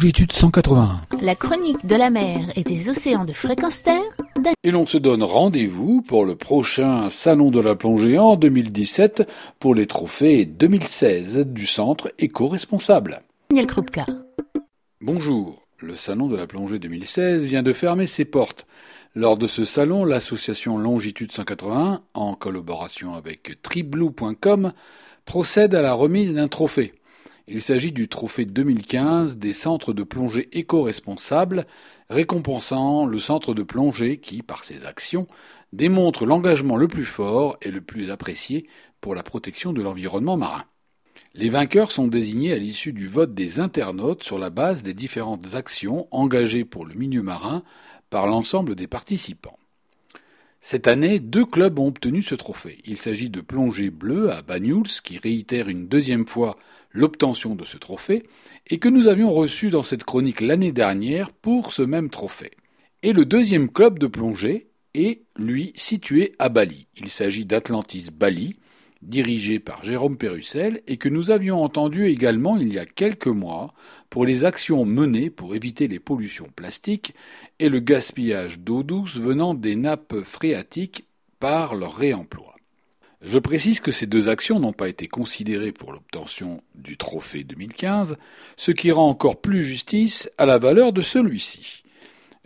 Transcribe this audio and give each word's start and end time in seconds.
longitude 0.00 0.32
181. 0.32 1.02
La 1.20 1.34
chronique 1.34 1.84
de 1.84 1.94
la 1.94 2.08
mer 2.08 2.38
et 2.56 2.62
des 2.62 2.88
océans 2.88 3.26
de 3.26 3.34
fréquence 3.34 3.82
terre. 3.82 4.00
Et 4.64 4.70
l'on 4.70 4.86
se 4.86 4.96
donne 4.96 5.22
rendez-vous 5.22 6.00
pour 6.00 6.24
le 6.24 6.36
prochain 6.36 7.10
Salon 7.10 7.50
de 7.50 7.60
la 7.60 7.74
plongée 7.74 8.18
en 8.18 8.36
2017 8.36 9.28
pour 9.58 9.74
les 9.74 9.86
trophées 9.86 10.46
2016 10.46 11.40
du 11.40 11.66
centre 11.66 12.10
éco-responsable. 12.18 13.20
Daniel 13.50 13.66
Krupka. 13.66 14.06
Bonjour. 15.02 15.60
Le 15.80 15.94
Salon 15.94 16.28
de 16.28 16.36
la 16.36 16.46
plongée 16.46 16.78
2016 16.78 17.44
vient 17.44 17.62
de 17.62 17.74
fermer 17.74 18.06
ses 18.06 18.24
portes. 18.24 18.66
Lors 19.14 19.36
de 19.36 19.46
ce 19.46 19.66
salon, 19.66 20.06
l'association 20.06 20.78
Longitude 20.78 21.32
181, 21.32 22.00
en 22.14 22.34
collaboration 22.36 23.12
avec 23.12 23.60
triblue.com, 23.60 24.72
procède 25.26 25.74
à 25.74 25.82
la 25.82 25.92
remise 25.92 26.32
d'un 26.32 26.48
trophée. 26.48 26.94
Il 27.52 27.62
s'agit 27.62 27.90
du 27.90 28.06
trophée 28.06 28.44
2015 28.44 29.36
des 29.36 29.52
centres 29.52 29.92
de 29.92 30.04
plongée 30.04 30.48
éco-responsables, 30.56 31.66
récompensant 32.08 33.06
le 33.06 33.18
centre 33.18 33.54
de 33.54 33.64
plongée 33.64 34.20
qui, 34.20 34.44
par 34.44 34.62
ses 34.62 34.86
actions, 34.86 35.26
démontre 35.72 36.26
l'engagement 36.26 36.76
le 36.76 36.86
plus 36.86 37.04
fort 37.04 37.56
et 37.60 37.72
le 37.72 37.80
plus 37.80 38.12
apprécié 38.12 38.68
pour 39.00 39.16
la 39.16 39.24
protection 39.24 39.72
de 39.72 39.82
l'environnement 39.82 40.36
marin. 40.36 40.64
Les 41.34 41.48
vainqueurs 41.48 41.90
sont 41.90 42.06
désignés 42.06 42.52
à 42.52 42.58
l'issue 42.58 42.92
du 42.92 43.08
vote 43.08 43.34
des 43.34 43.58
internautes 43.58 44.22
sur 44.22 44.38
la 44.38 44.50
base 44.50 44.84
des 44.84 44.94
différentes 44.94 45.56
actions 45.56 46.06
engagées 46.12 46.64
pour 46.64 46.86
le 46.86 46.94
milieu 46.94 47.24
marin 47.24 47.64
par 48.10 48.28
l'ensemble 48.28 48.76
des 48.76 48.86
participants. 48.86 49.58
Cette 50.60 50.88
année, 50.88 51.20
deux 51.20 51.46
clubs 51.46 51.78
ont 51.78 51.88
obtenu 51.88 52.22
ce 52.22 52.34
trophée. 52.34 52.78
Il 52.84 52.98
s'agit 52.98 53.30
de 53.30 53.40
Plongée 53.40 53.90
Bleue 53.90 54.30
à 54.30 54.42
Banyuls, 54.42 55.00
qui 55.02 55.18
réitère 55.18 55.68
une 55.68 55.88
deuxième 55.88 56.26
fois 56.26 56.58
l'obtention 56.90 57.54
de 57.54 57.64
ce 57.64 57.78
trophée, 57.78 58.24
et 58.66 58.78
que 58.78 58.88
nous 58.88 59.08
avions 59.08 59.32
reçu 59.32 59.70
dans 59.70 59.82
cette 59.82 60.04
chronique 60.04 60.40
l'année 60.40 60.72
dernière 60.72 61.32
pour 61.32 61.72
ce 61.72 61.82
même 61.82 62.10
trophée. 62.10 62.52
Et 63.02 63.14
le 63.14 63.24
deuxième 63.24 63.70
club 63.70 63.98
de 63.98 64.06
plongée 64.06 64.68
est, 64.94 65.22
lui, 65.36 65.72
situé 65.76 66.34
à 66.38 66.50
Bali. 66.50 66.88
Il 66.96 67.08
s'agit 67.08 67.46
d'Atlantis 67.46 68.08
Bali, 68.12 68.56
dirigé 69.02 69.58
par 69.58 69.84
Jérôme 69.84 70.16
Pérussel, 70.16 70.82
et 70.86 70.96
que 70.96 71.08
nous 71.08 71.30
avions 71.30 71.62
entendu 71.62 72.06
également 72.06 72.56
il 72.56 72.72
y 72.72 72.78
a 72.78 72.86
quelques 72.86 73.26
mois 73.26 73.74
pour 74.10 74.26
les 74.26 74.44
actions 74.44 74.84
menées 74.84 75.30
pour 75.30 75.54
éviter 75.54 75.88
les 75.88 76.00
pollutions 76.00 76.48
plastiques 76.54 77.14
et 77.58 77.68
le 77.68 77.80
gaspillage 77.80 78.58
d'eau 78.58 78.82
douce 78.82 79.16
venant 79.16 79.54
des 79.54 79.76
nappes 79.76 80.22
phréatiques 80.24 81.04
par 81.38 81.74
leur 81.74 81.96
réemploi. 81.96 82.54
Je 83.22 83.38
précise 83.38 83.80
que 83.80 83.92
ces 83.92 84.06
deux 84.06 84.28
actions 84.28 84.60
n'ont 84.60 84.72
pas 84.72 84.88
été 84.88 85.06
considérées 85.06 85.72
pour 85.72 85.92
l'obtention 85.92 86.62
du 86.74 86.96
trophée 86.96 87.44
2015, 87.44 88.16
ce 88.56 88.70
qui 88.70 88.90
rend 88.92 89.08
encore 89.08 89.40
plus 89.40 89.62
justice 89.62 90.30
à 90.38 90.46
la 90.46 90.56
valeur 90.56 90.94
de 90.94 91.02
celui-ci. 91.02 91.79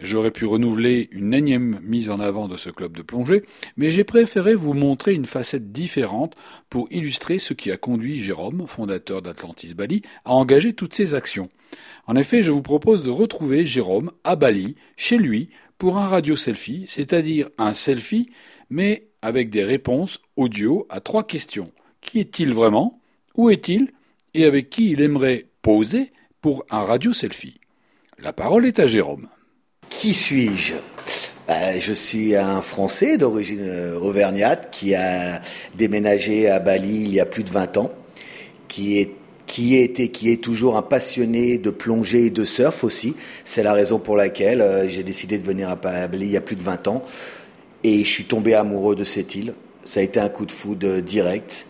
J'aurais 0.00 0.32
pu 0.32 0.44
renouveler 0.44 1.08
une 1.12 1.32
énième 1.32 1.78
mise 1.84 2.10
en 2.10 2.18
avant 2.18 2.48
de 2.48 2.56
ce 2.56 2.68
club 2.68 2.96
de 2.96 3.02
plongée, 3.02 3.44
mais 3.76 3.92
j'ai 3.92 4.02
préféré 4.02 4.56
vous 4.56 4.74
montrer 4.74 5.14
une 5.14 5.24
facette 5.24 5.70
différente 5.70 6.34
pour 6.68 6.88
illustrer 6.90 7.38
ce 7.38 7.54
qui 7.54 7.70
a 7.70 7.76
conduit 7.76 8.16
Jérôme, 8.16 8.66
fondateur 8.66 9.22
d'Atlantis 9.22 9.72
Bali, 9.74 10.02
à 10.24 10.32
engager 10.32 10.72
toutes 10.72 10.94
ces 10.94 11.14
actions. 11.14 11.48
En 12.08 12.16
effet, 12.16 12.42
je 12.42 12.50
vous 12.50 12.62
propose 12.62 13.04
de 13.04 13.10
retrouver 13.10 13.64
Jérôme 13.66 14.10
à 14.24 14.34
Bali, 14.34 14.74
chez 14.96 15.16
lui, 15.16 15.50
pour 15.78 15.96
un 15.96 16.08
radio 16.08 16.34
selfie, 16.34 16.86
c'est-à-dire 16.88 17.48
un 17.56 17.72
selfie, 17.72 18.30
mais 18.70 19.06
avec 19.22 19.48
des 19.50 19.64
réponses 19.64 20.20
audio 20.34 20.86
à 20.90 21.00
trois 21.00 21.24
questions. 21.24 21.70
Qui 22.00 22.18
est-il 22.18 22.52
vraiment? 22.52 23.00
Où 23.36 23.48
est-il? 23.48 23.92
Et 24.34 24.44
avec 24.44 24.70
qui 24.70 24.90
il 24.90 25.00
aimerait 25.00 25.46
poser 25.62 26.10
pour 26.40 26.66
un 26.68 26.82
radio 26.82 27.12
selfie? 27.12 27.60
La 28.18 28.32
parole 28.32 28.66
est 28.66 28.80
à 28.80 28.88
Jérôme. 28.88 29.28
Qui 30.04 30.12
suis-je? 30.12 30.74
Ben, 31.48 31.78
je 31.80 31.94
suis 31.94 32.36
un 32.36 32.60
Français 32.60 33.16
d'origine 33.16 33.62
euh, 33.62 33.98
auvergnate 33.98 34.68
qui 34.70 34.94
a 34.94 35.40
déménagé 35.76 36.50
à 36.50 36.58
Bali 36.58 37.04
il 37.04 37.14
y 37.14 37.20
a 37.20 37.24
plus 37.24 37.42
de 37.42 37.48
20 37.48 37.78
ans, 37.78 37.90
qui 38.68 38.98
est 38.98 39.12
qui 39.46 39.90
qui 40.10 40.30
est 40.30 40.42
toujours 40.42 40.76
un 40.76 40.82
passionné 40.82 41.56
de 41.56 41.70
plongée 41.70 42.26
et 42.26 42.30
de 42.30 42.44
surf 42.44 42.84
aussi. 42.84 43.16
C'est 43.46 43.62
la 43.62 43.72
raison 43.72 43.98
pour 43.98 44.14
laquelle 44.14 44.60
euh, 44.60 44.86
j'ai 44.88 45.04
décidé 45.04 45.38
de 45.38 45.46
venir 45.46 45.70
à 45.70 45.76
Bali 45.76 46.26
il 46.26 46.32
y 46.32 46.36
a 46.36 46.42
plus 46.42 46.56
de 46.56 46.62
20 46.62 46.86
ans. 46.88 47.02
Et 47.82 48.04
je 48.04 48.10
suis 48.10 48.24
tombé 48.24 48.52
amoureux 48.52 48.96
de 48.96 49.04
cette 49.04 49.34
île. 49.34 49.54
Ça 49.86 50.00
a 50.00 50.02
été 50.02 50.20
un 50.20 50.28
coup 50.28 50.44
de 50.44 50.52
foudre 50.52 51.00
direct. 51.00 51.64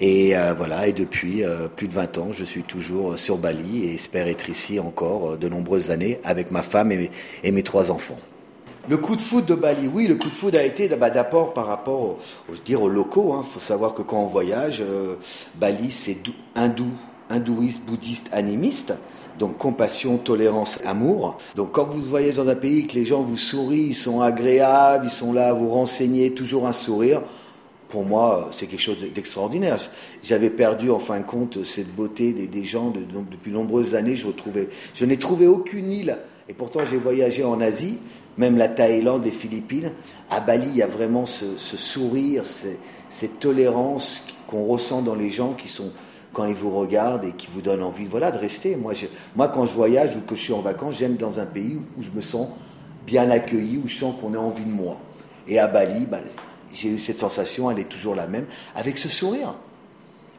Et 0.00 0.36
euh, 0.36 0.54
voilà, 0.56 0.86
et 0.86 0.92
depuis 0.92 1.42
euh, 1.42 1.66
plus 1.66 1.88
de 1.88 1.94
20 1.94 2.18
ans, 2.18 2.28
je 2.30 2.44
suis 2.44 2.62
toujours 2.62 3.18
sur 3.18 3.36
Bali 3.36 3.84
et 3.84 3.94
espère 3.94 4.28
être 4.28 4.48
ici 4.48 4.78
encore 4.78 5.32
euh, 5.32 5.36
de 5.36 5.48
nombreuses 5.48 5.90
années 5.90 6.20
avec 6.22 6.52
ma 6.52 6.62
femme 6.62 6.92
et 6.92 7.50
mes, 7.50 7.62
trois 7.64 7.90
enfants. 7.90 8.18
Le 8.88 8.96
coup 8.96 9.16
de 9.16 9.22
foudre 9.22 9.46
de 9.46 9.54
Bali, 9.54 9.88
oui, 9.92 10.06
le 10.06 10.14
coup 10.14 10.28
de 10.28 10.34
foudre 10.34 10.58
a 10.58 10.62
été 10.62 10.88
bah, 10.88 11.10
d'abord 11.10 11.52
par 11.52 11.66
rapport 11.66 12.00
aux, 12.00 12.18
dire, 12.64 12.80
aux 12.80 12.88
locaux. 12.88 13.34
Il 13.34 13.40
hein. 13.40 13.44
faut 13.46 13.58
savoir 13.58 13.92
que 13.92 14.02
quand 14.02 14.22
on 14.22 14.26
voyage, 14.26 14.82
Bali, 15.56 15.90
c'est 15.90 16.16
hindou, 16.54 16.90
hindouiste, 17.28 17.84
bouddhiste, 17.84 18.28
animiste 18.32 18.94
donc 19.38 19.56
compassion, 19.56 20.18
tolérance, 20.18 20.80
amour. 20.84 21.38
Donc 21.54 21.70
quand 21.72 21.84
vous 21.84 22.00
voyagez 22.00 22.36
dans 22.36 22.48
un 22.48 22.56
pays 22.56 22.86
que 22.86 22.94
les 22.94 23.04
gens 23.04 23.22
vous 23.22 23.36
sourient, 23.36 23.86
ils 23.90 23.94
sont 23.94 24.20
agréables, 24.20 25.06
ils 25.06 25.12
sont 25.12 25.32
là 25.32 25.50
à 25.50 25.52
vous 25.52 25.68
renseigner, 25.68 26.32
toujours 26.34 26.66
un 26.66 26.72
sourire, 26.72 27.22
pour 27.88 28.04
moi, 28.04 28.50
c'est 28.52 28.66
quelque 28.66 28.82
chose 28.82 28.98
d'extraordinaire. 29.14 29.78
J'avais 30.22 30.50
perdu, 30.50 30.90
en 30.90 30.98
fin 30.98 31.20
de 31.20 31.24
compte, 31.24 31.64
cette 31.64 31.94
beauté 31.94 32.32
des, 32.32 32.64
gens 32.64 32.90
de, 32.90 33.00
depuis 33.30 33.50
nombreuses 33.50 33.94
années. 33.94 34.14
Je, 34.14 34.26
retrouvais, 34.26 34.68
je 34.94 35.04
n'ai 35.04 35.16
trouvé 35.16 35.46
aucune 35.46 35.90
île, 35.90 36.18
et 36.48 36.52
pourtant 36.52 36.80
j'ai 36.88 36.98
voyagé 36.98 37.44
en 37.44 37.60
Asie, 37.60 37.98
même 38.36 38.58
la 38.58 38.68
Thaïlande, 38.68 39.24
les 39.24 39.30
Philippines. 39.30 39.92
À 40.30 40.40
Bali, 40.40 40.66
il 40.68 40.76
y 40.76 40.82
a 40.82 40.86
vraiment 40.86 41.24
ce, 41.24 41.56
sourire, 41.56 42.42
cette 42.44 43.40
tolérance 43.40 44.26
qu'on 44.46 44.66
ressent 44.66 45.02
dans 45.02 45.14
les 45.14 45.30
gens 45.30 45.54
qui 45.54 45.68
sont 45.68 45.92
quand 46.34 46.44
ils 46.44 46.54
vous 46.54 46.70
regardent 46.70 47.24
et 47.24 47.32
qui 47.32 47.48
vous 47.52 47.62
donnent 47.62 47.82
envie 47.82 48.04
voilà, 48.04 48.30
de 48.30 48.38
rester. 48.38 48.76
Moi, 48.76 48.92
moi, 49.34 49.48
quand 49.48 49.64
je 49.64 49.72
voyage 49.72 50.14
ou 50.14 50.20
que 50.20 50.34
je 50.34 50.42
suis 50.42 50.52
en 50.52 50.60
vacances, 50.60 50.96
j'aime 50.98 51.16
dans 51.16 51.38
un 51.38 51.46
pays 51.46 51.78
où 51.96 52.02
je 52.02 52.10
me 52.10 52.20
sens 52.20 52.48
bien 53.06 53.30
accueilli, 53.30 53.80
où 53.82 53.88
je 53.88 53.96
sens 53.96 54.14
qu'on 54.20 54.34
a 54.34 54.38
envie 54.38 54.64
de 54.64 54.70
moi. 54.70 55.00
Et 55.48 55.58
à 55.58 55.66
Bali, 55.66 56.04
bah, 56.04 56.18
j'ai 56.72 56.88
eu 56.88 56.98
cette 56.98 57.18
sensation, 57.18 57.70
elle 57.70 57.78
est 57.78 57.88
toujours 57.88 58.14
la 58.14 58.26
même, 58.26 58.46
avec 58.74 58.98
ce 58.98 59.08
sourire. 59.08 59.54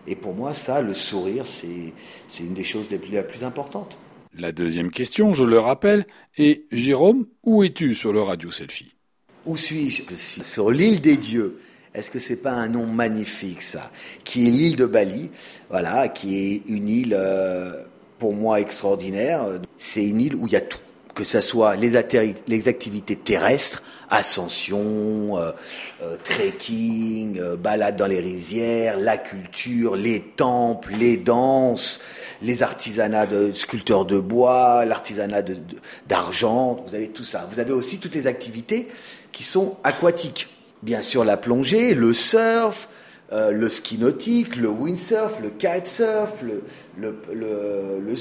Et 0.07 0.15
pour 0.15 0.33
moi, 0.33 0.53
ça, 0.53 0.81
le 0.81 0.93
sourire, 0.93 1.45
c'est 1.45 1.93
une 2.39 2.53
des 2.53 2.63
choses 2.63 2.89
les 2.89 2.97
plus, 2.97 3.11
les 3.11 3.23
plus 3.23 3.43
importantes. 3.43 3.97
La 4.35 4.51
deuxième 4.51 4.91
question, 4.91 5.33
je 5.33 5.43
le 5.43 5.59
rappelle, 5.59 6.05
est 6.37 6.63
Jérôme, 6.71 7.25
où 7.43 7.63
es-tu 7.63 7.95
sur 7.95 8.13
le 8.13 8.21
radio 8.21 8.51
selfie? 8.51 8.93
Où 9.45 9.55
suis-je? 9.57 10.03
Je 10.09 10.15
suis 10.15 10.43
sur 10.43 10.71
l'île 10.71 11.01
des 11.01 11.17
dieux. 11.17 11.59
Est-ce 11.93 12.11
que 12.11 12.19
c'est 12.19 12.37
pas 12.37 12.51
un 12.51 12.67
nom 12.67 12.85
magnifique 12.85 13.61
ça? 13.61 13.91
Qui 14.23 14.47
est 14.47 14.51
l'île 14.51 14.75
de 14.75 14.85
Bali, 14.85 15.31
voilà, 15.69 16.07
qui 16.07 16.37
est 16.37 16.63
une 16.67 16.87
île 16.87 17.15
euh, 17.17 17.83
pour 18.19 18.35
moi 18.35 18.61
extraordinaire. 18.61 19.59
C'est 19.77 20.05
une 20.05 20.21
île 20.21 20.35
où 20.35 20.45
il 20.45 20.53
y 20.53 20.55
a 20.55 20.61
tout, 20.61 20.77
que 21.15 21.23
ce 21.23 21.41
soit 21.41 21.75
les, 21.75 21.93
les 22.47 22.67
activités 22.67 23.15
terrestres, 23.15 23.83
ascension, 24.09 25.37
euh, 25.37 25.51
euh, 26.01 26.15
trekking, 26.23 27.39
balade 27.55 27.95
dans 27.95 28.07
les 28.07 28.19
rizières, 28.19 28.99
la 28.99 29.17
culture, 29.17 29.95
les 29.95 30.21
temples, 30.21 30.93
les 30.97 31.17
danses, 31.17 31.99
les 32.41 32.63
artisanats 32.63 33.27
de 33.27 33.51
sculpteurs 33.53 34.05
de 34.05 34.19
bois, 34.19 34.85
l'artisanat 34.85 35.43
d'argent. 36.07 36.83
vous 36.87 36.95
avez 36.95 37.09
tout 37.09 37.23
ça. 37.23 37.47
Vous 37.51 37.59
avez 37.59 37.73
aussi 37.73 37.99
toutes 37.99 38.15
les 38.15 38.27
activités 38.27 38.87
qui 39.31 39.43
sont 39.43 39.77
aquatiques 39.83 40.49
bien 40.81 41.01
sûr 41.01 41.23
la 41.23 41.37
plongée, 41.37 41.93
le 41.93 42.13
surf, 42.13 42.87
euh, 43.31 43.51
le 43.51 43.69
ski 43.69 43.97
nautique, 43.97 44.55
le 44.55 44.69
windsurf, 44.69 45.39
le 45.41 45.49
kitesurf, 45.49 46.41
le, 46.41 46.63
le, 46.97 47.15
le. 47.33 48.15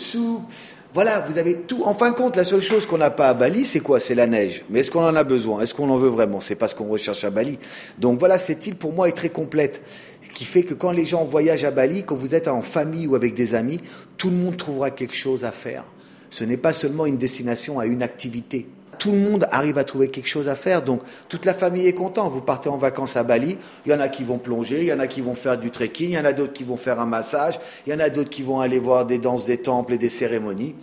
Voilà, 0.94 1.20
vous 1.28 1.36
avez 1.36 1.54
tout. 1.54 1.82
En 1.84 1.92
fin 1.92 2.10
de 2.10 2.16
compte, 2.16 2.34
la 2.34 2.44
seule 2.44 2.62
chose 2.62 2.86
qu'on 2.86 2.96
n'a 2.96 3.10
pas 3.10 3.28
à 3.28 3.34
Bali, 3.34 3.66
c'est 3.66 3.80
quoi? 3.80 4.00
C'est 4.00 4.14
la 4.14 4.26
neige. 4.26 4.64
Mais 4.70 4.80
est-ce 4.80 4.90
qu'on 4.90 5.04
en 5.04 5.14
a 5.16 5.22
besoin? 5.22 5.60
Est-ce 5.60 5.74
qu'on 5.74 5.90
en 5.90 5.96
veut 5.96 6.08
vraiment? 6.08 6.40
C'est 6.40 6.54
pas 6.54 6.66
ce 6.66 6.74
qu'on 6.74 6.88
recherche 6.88 7.24
à 7.24 7.30
Bali. 7.30 7.58
Donc 7.98 8.18
voilà, 8.18 8.38
cette 8.38 8.66
île 8.66 8.74
pour 8.74 8.94
moi 8.94 9.06
est 9.06 9.12
très 9.12 9.28
complète. 9.28 9.82
Ce 10.22 10.30
qui 10.30 10.44
fait 10.44 10.62
que 10.62 10.72
quand 10.72 10.90
les 10.90 11.04
gens 11.04 11.24
voyagent 11.24 11.64
à 11.64 11.70
Bali, 11.70 12.04
quand 12.04 12.16
vous 12.16 12.34
êtes 12.34 12.48
en 12.48 12.62
famille 12.62 13.06
ou 13.06 13.14
avec 13.16 13.34
des 13.34 13.54
amis, 13.54 13.80
tout 14.16 14.30
le 14.30 14.36
monde 14.36 14.56
trouvera 14.56 14.90
quelque 14.90 15.14
chose 15.14 15.44
à 15.44 15.52
faire. 15.52 15.84
Ce 16.30 16.42
n'est 16.44 16.56
pas 16.56 16.72
seulement 16.72 17.04
une 17.04 17.18
destination 17.18 17.78
à 17.78 17.86
une 17.86 18.02
activité 18.02 18.66
tout 18.98 19.12
le 19.12 19.18
monde 19.18 19.46
arrive 19.50 19.78
à 19.78 19.84
trouver 19.84 20.08
quelque 20.08 20.28
chose 20.28 20.48
à 20.48 20.56
faire. 20.56 20.82
Donc 20.82 21.02
toute 21.28 21.44
la 21.44 21.54
famille 21.54 21.86
est 21.86 21.94
contente. 21.94 22.32
Vous 22.32 22.40
partez 22.40 22.68
en 22.68 22.78
vacances 22.78 23.16
à 23.16 23.22
Bali, 23.22 23.56
il 23.86 23.92
y 23.92 23.94
en 23.94 24.00
a 24.00 24.08
qui 24.08 24.24
vont 24.24 24.38
plonger, 24.38 24.80
il 24.80 24.86
y 24.86 24.92
en 24.92 25.00
a 25.00 25.06
qui 25.06 25.20
vont 25.20 25.34
faire 25.34 25.58
du 25.58 25.70
trekking, 25.70 26.10
il 26.10 26.14
y 26.14 26.18
en 26.18 26.24
a 26.24 26.32
d'autres 26.32 26.52
qui 26.52 26.64
vont 26.64 26.76
faire 26.76 27.00
un 27.00 27.06
massage, 27.06 27.58
il 27.86 27.92
y 27.92 27.96
en 27.96 28.00
a 28.00 28.10
d'autres 28.10 28.30
qui 28.30 28.42
vont 28.42 28.60
aller 28.60 28.78
voir 28.78 29.06
des 29.06 29.18
danses 29.18 29.44
des 29.44 29.58
temples 29.58 29.94
et 29.94 29.98
des 29.98 30.08
cérémonies. 30.08 30.74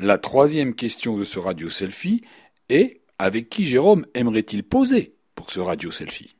La 0.00 0.18
troisième 0.18 0.74
question 0.74 1.16
de 1.16 1.24
ce 1.24 1.38
radio 1.38 1.70
selfie 1.70 2.22
est 2.68 3.00
avec 3.18 3.48
qui 3.48 3.64
Jérôme 3.64 4.06
aimerait-il 4.14 4.64
poser 4.64 5.14
pour 5.34 5.50
ce 5.50 5.60
radio 5.60 5.90
selfie? 5.90 6.34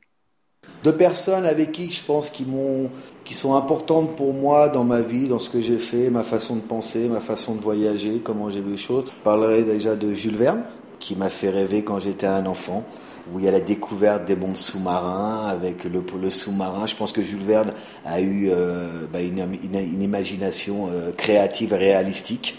Deux 0.82 0.96
personnes 0.96 1.46
avec 1.46 1.72
qui 1.72 1.90
je 1.90 2.02
pense 2.02 2.30
qui 2.30 2.44
m'ont 2.44 2.90
qui 3.24 3.32
sont 3.32 3.54
importantes 3.54 4.16
pour 4.16 4.34
moi 4.34 4.68
dans 4.68 4.84
ma 4.84 5.00
vie, 5.00 5.28
dans 5.28 5.38
ce 5.38 5.48
que 5.48 5.60
j'ai 5.60 5.78
fait, 5.78 6.10
ma 6.10 6.22
façon 6.22 6.56
de 6.56 6.60
penser, 6.60 7.08
ma 7.08 7.20
façon 7.20 7.54
de 7.54 7.60
voyager, 7.60 8.20
comment 8.22 8.50
j'ai 8.50 8.60
vu 8.60 8.72
les 8.72 8.76
choses. 8.76 9.06
Je 9.06 9.24
parlerai 9.24 9.62
déjà 9.62 9.96
de 9.96 10.12
Jules 10.12 10.36
Verne, 10.36 10.62
qui 10.98 11.16
m'a 11.16 11.30
fait 11.30 11.50
rêver 11.50 11.82
quand 11.82 11.98
j'étais 11.98 12.26
un 12.26 12.46
enfant 12.46 12.84
où 13.32 13.38
il 13.38 13.44
y 13.44 13.48
a 13.48 13.50
la 13.50 13.60
découverte 13.60 14.26
des 14.26 14.36
mondes 14.36 14.58
sous-marins 14.58 15.46
avec 15.46 15.84
le, 15.84 16.30
sous-marin. 16.30 16.86
Je 16.86 16.94
pense 16.94 17.12
que 17.12 17.22
Jules 17.22 17.42
Verne 17.42 17.72
a 18.04 18.20
eu 18.20 18.50
euh, 18.50 19.06
bah, 19.12 19.22
une, 19.22 19.46
une, 19.62 20.02
imagination 20.02 20.88
euh, 20.90 21.10
créative 21.12 21.72
et 21.72 21.76
réalistique 21.76 22.56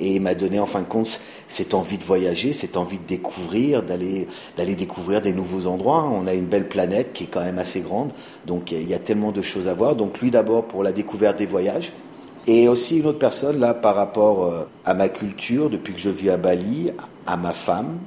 et 0.00 0.14
il 0.14 0.20
m'a 0.20 0.34
donné 0.34 0.60
en 0.60 0.66
fin 0.66 0.80
de 0.80 0.86
compte 0.86 1.20
cette 1.48 1.74
envie 1.74 1.98
de 1.98 2.04
voyager, 2.04 2.52
cette 2.52 2.76
envie 2.76 2.98
de 2.98 3.06
découvrir, 3.06 3.82
d'aller 3.82 4.28
d'aller 4.56 4.76
découvrir 4.76 5.20
des 5.20 5.32
nouveaux 5.32 5.66
endroits. 5.66 6.04
On 6.04 6.26
a 6.26 6.34
une 6.34 6.46
belle 6.46 6.68
planète 6.68 7.12
qui 7.12 7.24
est 7.24 7.28
quand 7.28 7.40
même 7.40 7.58
assez 7.58 7.80
grande, 7.80 8.12
donc 8.46 8.72
il 8.72 8.88
y 8.88 8.94
a 8.94 8.98
tellement 8.98 9.32
de 9.32 9.42
choses 9.42 9.68
à 9.68 9.74
voir. 9.74 9.96
Donc 9.96 10.20
lui 10.20 10.30
d'abord 10.30 10.66
pour 10.66 10.82
la 10.82 10.92
découverte 10.92 11.38
des 11.38 11.46
voyages. 11.46 11.92
Et 12.50 12.66
aussi 12.66 13.00
une 13.00 13.06
autre 13.06 13.18
personne 13.18 13.60
là 13.60 13.74
par 13.74 13.94
rapport 13.94 14.46
euh, 14.46 14.66
à 14.86 14.94
ma 14.94 15.10
culture 15.10 15.68
depuis 15.68 15.92
que 15.92 16.00
je 16.00 16.08
vis 16.08 16.30
à 16.30 16.38
Bali, 16.38 16.92
à 17.26 17.36
ma 17.36 17.52
femme, 17.52 17.98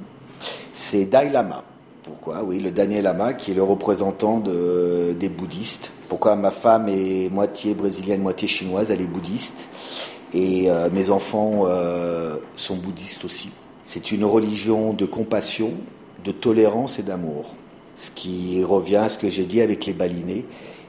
c'est 0.72 1.04
Dalai 1.04 1.30
Lama. 1.30 1.62
Pourquoi? 2.02 2.42
Oui, 2.42 2.58
le 2.58 2.72
Daniel 2.72 3.04
Lama, 3.04 3.34
qui 3.34 3.52
est 3.52 3.54
le 3.54 3.62
représentant 3.62 4.40
de, 4.40 5.12
des 5.12 5.28
bouddhistes. 5.28 5.92
Pourquoi 6.08 6.34
ma 6.34 6.50
femme 6.50 6.88
est 6.88 7.30
moitié 7.30 7.74
brésilienne, 7.74 8.20
moitié 8.20 8.48
chinoise, 8.48 8.90
elle 8.90 9.00
est 9.00 9.06
bouddhiste. 9.06 9.68
Et 10.34 10.68
euh, 10.68 10.90
mes 10.92 11.10
enfants 11.10 11.66
euh, 11.66 12.34
sont 12.56 12.74
bouddhistes 12.74 13.24
aussi. 13.24 13.50
C'est 13.84 14.10
une 14.10 14.24
religion 14.24 14.92
de 14.92 15.06
compassion, 15.06 15.70
de 16.24 16.32
tolérance 16.32 16.98
et 16.98 17.04
d'amour. 17.04 17.54
Ce 17.94 18.10
qui 18.10 18.64
revient 18.64 18.96
à 18.96 19.08
ce 19.08 19.18
que 19.18 19.28
j'ai 19.28 19.44
dit 19.44 19.60
avec 19.60 19.86
les 19.86 19.92
balinés. 19.92 20.46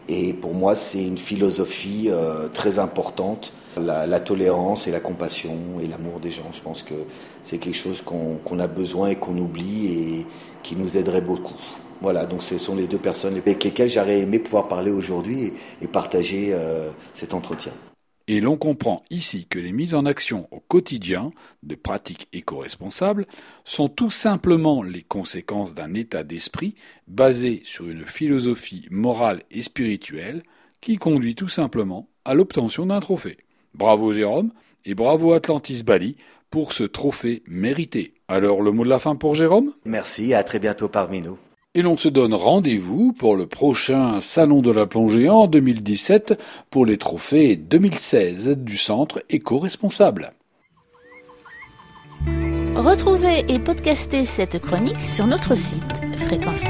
Et 0.09 0.33
pour 0.33 0.53
moi, 0.53 0.75
c'est 0.75 1.03
une 1.03 1.17
philosophie 1.17 2.09
euh, 2.09 2.50
très 2.50 2.79
importante 2.79 3.53
la, 3.79 4.19
tolérance 4.19 4.88
et 4.88 4.91
la 4.91 5.00
compassion 5.00 5.57
et 5.81 5.88
l'amour 5.88 6.19
des 6.19 6.31
gens. 6.31 6.51
Je 6.51 6.61
pense 6.61 6.83
que 6.83 6.94
c'est 7.41 7.57
quelque 7.57 7.77
chose 7.77 8.01
qu'on 8.01 8.59
a 8.59 8.67
besoin 8.67 9.09
et 9.09 9.15
qu'on 9.15 9.38
oublie 9.38 9.88
et 9.88 10.27
qui 10.61 10.75
nous 10.75 10.97
aiderait 10.97 11.21
beaucoup. 11.21 11.55
Voilà, 12.01 12.25
donc 12.25 12.44
ce 12.44 12.57
sont 12.57 12.75
les 12.75 12.88
deux 12.88 12.97
personnes 12.97 13.35
avec 13.35 13.63
lesquelles 13.63 13.89
j'aurais 13.89 14.19
aimé 14.19 14.39
pouvoir 14.39 14.67
parler 14.67 14.91
aujourd'hui 14.91 15.53
et, 15.81 15.88
partager 15.88 16.50
euh, 16.51 16.89
cet 17.13 17.33
entretien. 17.33 17.71
Et 18.27 18.39
l'on 18.39 18.55
comprend 18.55 19.03
ici 19.09 19.47
que 19.49 19.59
les 19.59 19.73
mises 19.73 19.93
en 19.93 20.05
action 20.05 20.47
au 20.51 20.61
quotidien 20.61 21.31
de 21.61 21.75
pratiques 21.75 22.29
éco-responsables 22.31 23.25
sont 23.65 23.89
tout 23.89 24.11
simplement 24.11 24.81
les 24.81 25.03
conséquences 25.03 25.73
d'un 25.73 25.93
état 25.93 26.23
d'esprit 26.23 26.75
basé 27.07 27.61
sur 27.65 27.89
une 27.89 28.05
philosophie 28.05 28.87
morale 28.89 29.43
et 29.51 29.61
spirituelle 29.61 30.43
qui 30.79 30.95
conduit 30.95 31.35
tout 31.35 31.49
simplement 31.49 32.07
à 32.23 32.33
l'obtention 32.33 32.85
d'un 32.85 33.01
trophée. 33.01 33.37
Bravo 33.73 34.13
Jérôme 34.13 34.51
et 34.85 34.95
bravo 34.95 35.33
Atlantis 35.33 35.83
Bali 35.83 36.15
pour 36.49 36.71
ce 36.71 36.83
trophée 36.83 37.43
mérité. 37.47 38.13
Alors 38.29 38.61
le 38.61 38.71
mot 38.71 38.83
de 38.85 38.89
la 38.89 38.99
fin 38.99 39.15
pour 39.15 39.35
Jérôme? 39.35 39.73
Merci, 39.83 40.33
à 40.33 40.43
très 40.43 40.59
bientôt 40.59 40.87
parmi 40.87 41.21
nous. 41.21 41.37
Et 41.75 41.81
l'on 41.81 41.97
se 41.97 42.07
donne 42.07 42.35
rendez-vous 42.35 43.13
pour 43.13 43.35
le 43.35 43.47
prochain 43.47 44.19
Salon 44.19 44.61
de 44.61 44.71
la 44.71 44.85
plongée 44.85 45.27
en 45.27 45.47
2017 45.47 46.39
pour 46.69 46.85
les 46.85 46.97
trophées 46.97 47.55
2016 47.55 48.57
du 48.57 48.77
Centre 48.77 49.23
éco-responsable. 49.31 50.33
Retrouvez 52.75 53.45
et 53.47 53.57
podcastez 53.57 54.25
cette 54.25 54.59
chronique 54.59 55.01
sur 55.01 55.25
notre 55.25 55.55
site 55.55 55.81
fréquence 56.17 56.63